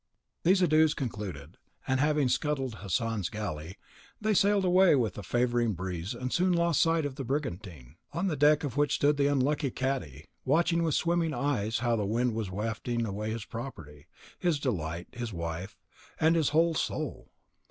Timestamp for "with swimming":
10.81-11.35